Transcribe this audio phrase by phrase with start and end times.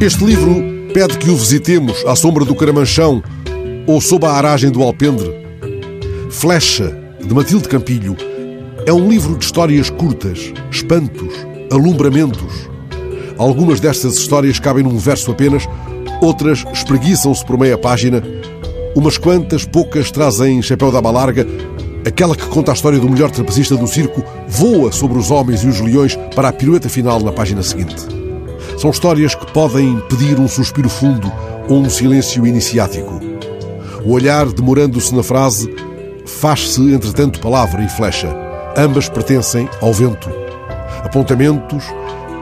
[0.00, 3.22] Este livro pede que o visitemos à sombra do Caramanchão
[3.86, 5.30] ou sob a aragem do Alpendre.
[6.30, 8.16] Flecha, de Matilde Campilho,
[8.86, 11.34] é um livro de histórias curtas, espantos,
[11.70, 12.66] alumbramentos.
[13.36, 15.68] Algumas destas histórias cabem num verso apenas,
[16.22, 18.22] outras espreguiçam-se por meia página,
[18.96, 21.46] umas quantas, poucas, trazem chapéu da larga.
[22.06, 25.66] Aquela que conta a história do melhor trapezista do circo voa sobre os homens e
[25.66, 28.19] os leões para a pirueta final na página seguinte.
[28.80, 31.30] São histórias que podem pedir um suspiro fundo
[31.68, 33.20] ou um silêncio iniciático.
[34.02, 35.70] O olhar, demorando-se na frase,
[36.24, 38.34] faz-se, entretanto, palavra e flecha.
[38.74, 40.30] Ambas pertencem ao vento.
[41.04, 41.84] Apontamentos,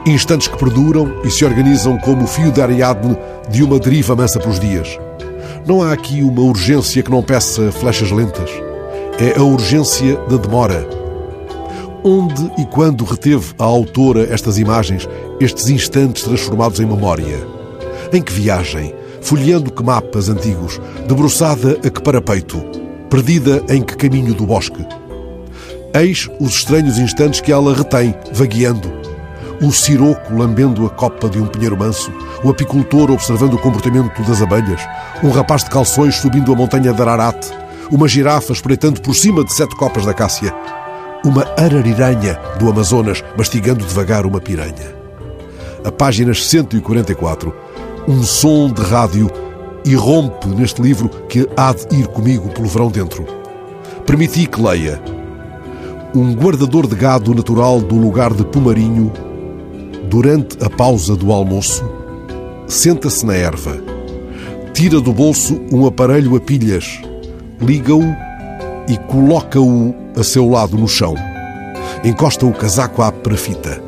[0.05, 3.17] instantes que perduram e se organizam como o fio de Ariadne
[3.49, 4.97] de uma deriva mansa pelos dias.
[5.67, 8.49] Não há aqui uma urgência que não peça flechas lentas.
[9.19, 10.87] É a urgência da demora.
[12.03, 17.45] Onde e quando reteve a autora estas imagens, estes instantes transformados em memória?
[18.13, 18.95] Em que viagem?
[19.21, 20.79] Folheando que mapas antigos?
[21.05, 22.57] Debruçada a que parapeito?
[23.09, 24.85] Perdida em que caminho do bosque?
[25.93, 28.89] Eis os estranhos instantes que ela retém, vagueando.
[29.61, 34.41] O siroco lambendo a copa de um pinheiro manso, o apicultor observando o comportamento das
[34.41, 34.81] abelhas,
[35.21, 37.45] um rapaz de calções subindo a montanha de Ararat,
[37.91, 40.55] uma girafa espreitando por cima de sete copas da cássia,
[41.23, 44.95] uma arariranha do Amazonas mastigando devagar uma piranha.
[45.83, 47.53] A páginas 144,
[48.07, 49.29] um som de rádio
[49.85, 53.25] irrompe neste livro que há de ir comigo pelo verão dentro.
[54.05, 55.01] Permiti que leia.
[56.13, 59.11] Um guardador de gado natural do lugar de Pumarinho,
[60.09, 61.87] durante a pausa do almoço,
[62.67, 63.77] senta-se na erva,
[64.73, 66.99] tira do bolso um aparelho a pilhas,
[67.61, 68.03] liga-o
[68.89, 71.13] e coloca-o a seu lado no chão.
[72.03, 73.81] Encosta o casaco à parafita.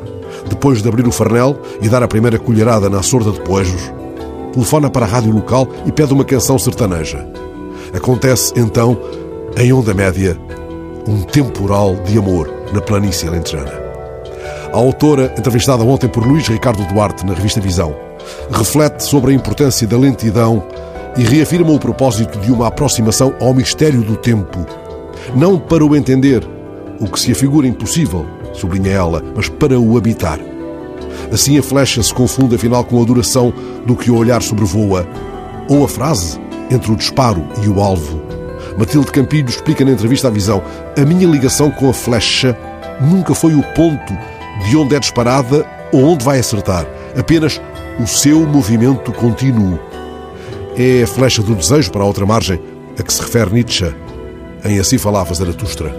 [0.48, 3.92] Depois de abrir o farnel e dar a primeira colherada na sorda de poejos,
[4.52, 7.26] telefona para a rádio local e pede uma canção sertaneja.
[7.92, 8.96] Acontece então,
[9.56, 10.38] em onda média,
[11.06, 13.72] um temporal de amor na planície alentejana.
[14.72, 17.94] A autora, entrevistada ontem por Luís Ricardo Duarte na revista Visão,
[18.50, 20.62] reflete sobre a importância da lentidão
[21.16, 24.64] e reafirma o propósito de uma aproximação ao mistério do tempo,
[25.34, 26.46] não para o entender,
[27.00, 30.38] o que se afigura impossível, sublinha ela, mas para o habitar.
[31.32, 33.52] Assim a flecha se confunde afinal com a duração
[33.86, 35.06] do que o olhar sobrevoa,
[35.68, 36.38] ou a frase
[36.70, 38.22] entre o disparo e o alvo.
[38.78, 40.62] Matilde Campilho explica na entrevista à Visão:
[40.96, 42.56] a minha ligação com a flecha
[43.00, 44.16] nunca foi o ponto
[44.68, 46.86] de onde é disparada ou onde vai acertar,
[47.18, 47.60] apenas
[48.00, 49.78] o seu movimento contínuo.
[50.76, 52.60] É a flecha do desejo para a outra margem
[52.98, 53.94] a que se refere Nietzsche
[54.64, 55.92] em Assim Falava Zaratustra.